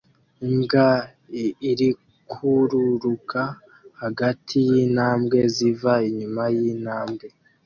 Imbwa 0.47 0.87
irikururuka 1.69 3.41
hagati 4.01 4.55
yintambwe 4.69 5.39
ziva 5.55 5.93
inyuma 6.07 6.43
yintambwe 6.57 7.27